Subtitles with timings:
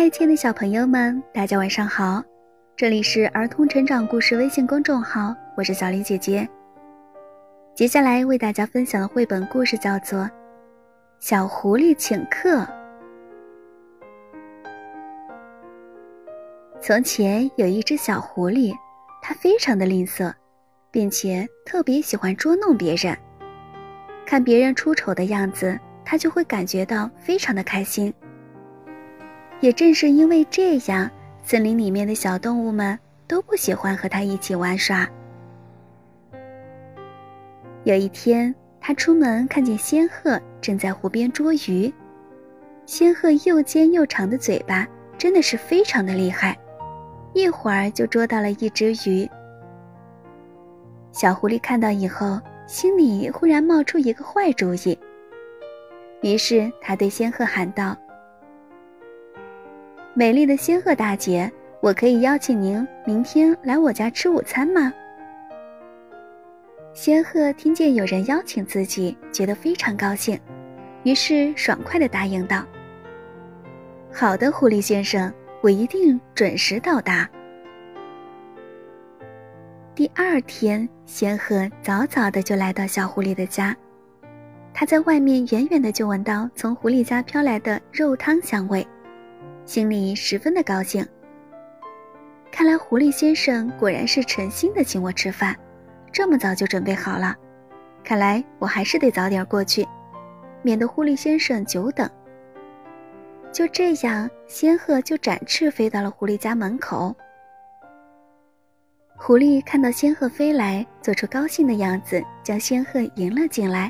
[0.00, 2.24] 嗨，亲爱的小朋友们，大家晚上好！
[2.74, 6.48] 这里是儿童成长故事微信公众号，我是小林姐姐。
[7.74, 10.20] 接下来为大家分享的绘本故事叫做
[11.18, 12.60] 《小狐狸请客》。
[16.80, 18.72] 从前有一只小狐狸，
[19.20, 20.32] 它非常的吝啬，
[20.90, 23.14] 并且特别喜欢捉弄别人。
[24.24, 28.10] 看别人出丑的样子，它就会感觉到非常的开心。
[29.60, 31.10] 也正是因为这样，
[31.42, 35.08] 森林里面的小动物们都不喜欢和它一起玩耍。
[37.84, 41.92] 有一天，他出门看见仙鹤正在湖边捉鱼。
[42.86, 46.58] 仙鹤又尖又长的嘴巴真的是非常的厉害，
[47.34, 49.28] 一会儿就捉到了一只鱼。
[51.12, 54.98] 小狐狸看到以后，心里忽然冒出一个坏主意，
[56.22, 57.96] 于是他对仙鹤喊道。
[60.12, 64.92] 美丽的仙鹤大姐，我可以邀请您明天来我家吃午餐吗？
[66.92, 70.36] 仙鹤听见有人邀请自己，觉得非常高兴，
[71.04, 72.64] 于是爽快地答应道
[74.12, 77.28] ：“好的，狐狸先生，我一定准时到达。”
[79.94, 83.76] 第二天，仙鹤早早的就来到小狐狸的家，
[84.74, 88.84] 他在外面远远的就闻到从狐狸家飘来的肉汤香味。
[89.70, 91.06] 心里十分的高兴。
[92.50, 95.56] 看来狐狸先生果然是诚心的请我吃饭，
[96.10, 97.36] 这么早就准备好了。
[98.02, 99.86] 看来我还是得早点过去，
[100.60, 102.10] 免得狐狸先生久等。
[103.52, 107.14] 就这样，仙鹤就展翅飞到了狐狸家门口。
[109.14, 113.88] 狐狸看到仙鹤飞来，做出高兴的样子，将仙鹤迎了进来。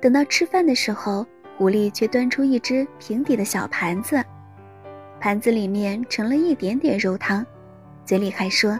[0.00, 1.26] 等到吃饭的时候，
[1.58, 4.24] 狐狸却端出一只平底的小盘子。
[5.24, 7.42] 盘子里面盛了一点点肉汤，
[8.04, 8.78] 嘴里还说：“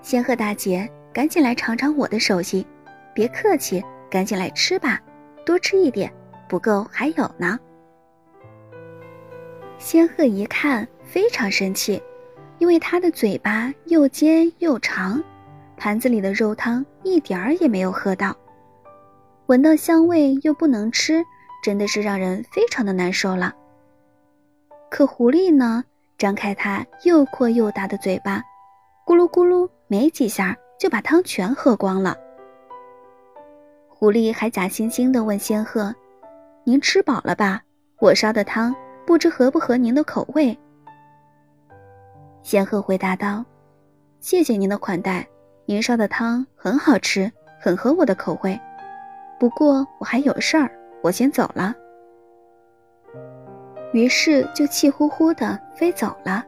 [0.00, 2.64] 仙鹤大姐，赶紧来尝尝我的手艺，
[3.12, 5.02] 别客气，赶紧来吃吧，
[5.44, 6.08] 多吃一点，
[6.48, 7.58] 不够还有呢。”
[9.76, 12.00] 仙鹤一看非常生气，
[12.58, 15.20] 因为它的嘴巴又尖又长，
[15.76, 18.32] 盘子里的肉汤一点儿也没有喝到，
[19.46, 21.24] 闻到香味又不能吃，
[21.60, 23.52] 真的是让人非常的难受了。
[24.96, 25.84] 可狐狸呢？
[26.16, 28.42] 张开它又阔又大的嘴巴，
[29.04, 32.16] 咕噜咕噜，没几下就把汤全喝光了。
[33.90, 35.94] 狐狸还假惺惺地问仙鹤
[36.64, 37.60] ：“您吃饱了吧？
[37.98, 38.74] 我烧的汤
[39.06, 40.58] 不知合不合您的口味？”
[42.42, 43.44] 仙鹤回答道
[44.18, 45.28] ：“谢谢您的款待，
[45.66, 47.30] 您烧的汤很好吃，
[47.60, 48.58] 很合我的口味。
[49.38, 50.70] 不过我还有事儿，
[51.02, 51.74] 我先走了。”
[53.92, 56.44] 于是就气呼呼地飞走了。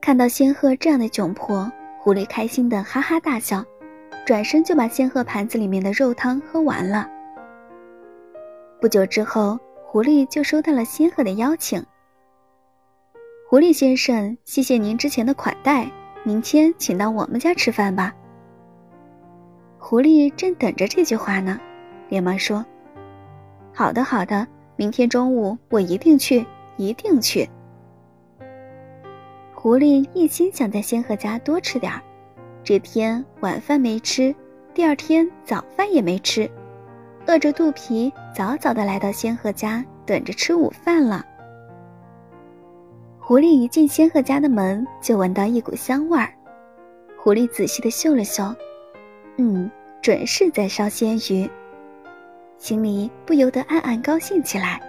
[0.00, 3.64] 看到仙鹤这样的窘迫，狐狸开心的哈哈大笑，
[4.26, 7.08] 转身就把仙鹤盘子里面的肉汤喝完了。
[8.80, 11.84] 不久之后，狐狸就收到了仙鹤的邀请。
[13.48, 15.90] 狐狸先生，谢谢您之前的款待，
[16.22, 18.12] 明天请到我们家吃饭吧。
[19.78, 21.58] 狐狸正等着这句话呢，
[22.08, 22.64] 连忙说
[23.72, 26.44] ：“好的，好的。”明天中午我一定去，
[26.76, 27.48] 一定去。
[29.54, 32.02] 狐狸一心想在仙鹤家多吃点儿，
[32.62, 34.34] 这天晚饭没吃，
[34.74, 36.50] 第二天早饭也没吃，
[37.26, 41.24] 饿着肚皮早早的来到仙鹤家等着吃午饭了。
[43.18, 46.28] 狐狸一进仙鹤家的门，就闻到一股香味儿。
[47.16, 48.54] 狐狸仔细的嗅了嗅，
[49.38, 49.70] 嗯，
[50.02, 51.48] 准是在烧鲜鱼。
[52.64, 54.80] 心里不由得暗暗高兴起来。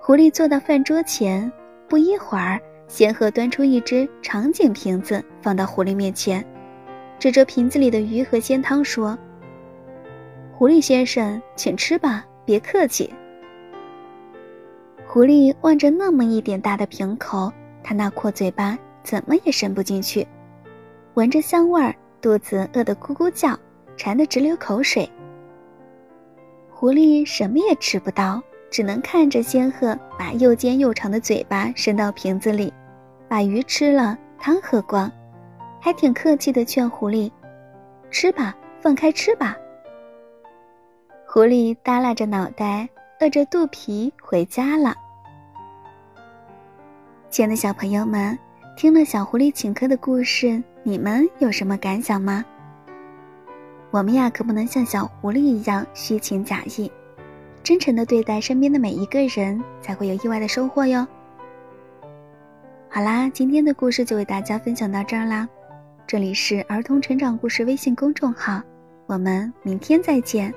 [0.00, 1.48] 狐狸坐到饭桌前，
[1.88, 6.44] 不一会儿，仙鹤端出一只长颈瓶子，放到狐狸面前，
[7.20, 9.16] 指着瓶子里的鱼和鲜汤说
[10.52, 13.14] ：“狐狸先生，请吃吧，别客气。”
[15.06, 20.26] 狐狸望着那么一点大的瓶口，它那阔嘴巴怎么也伸不进去，
[21.14, 23.56] 闻着香味儿，肚子饿得咕咕叫，
[23.96, 25.08] 馋得直流口水。
[26.84, 32.70] 狐狸什么也吃不到，只能看着仙鹤把又尖又长的嘴巴伸到瓶子里，
[33.26, 35.10] 把鱼吃了，汤喝光，
[35.80, 37.32] 还挺客气的劝狐狸
[38.12, 39.56] ：“吃吧，放开吃吧。”
[41.26, 42.86] 狐狸耷拉着脑袋，
[43.18, 44.94] 饿着肚皮回家了。
[47.30, 48.38] 亲爱的小朋友们，
[48.76, 52.44] 听了小狐狸请客的故事，你们有什么感想吗？
[53.94, 56.90] 我们呀，可不能像小狐狸一样虚情假意，
[57.62, 61.06] 真诚的对待身边的每一个人，才会有意外的收获哟。
[62.90, 65.48] 好啦，今天的故事就为大家分享到这儿啦。
[66.08, 68.60] 这里是儿童成长故事微信公众号，
[69.06, 70.52] 我们明天再见。